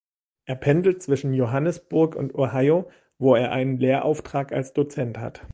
Er 0.45 0.55
pendelt 0.55 1.03
zwischen 1.03 1.31
Johannesburg 1.35 2.15
und 2.15 2.33
Ohio, 2.33 2.89
wo 3.19 3.35
er 3.35 3.51
einen 3.51 3.77
Lehrauftrag 3.77 4.51
als 4.51 4.73
Dozent 4.73 5.19
hat. 5.19 5.45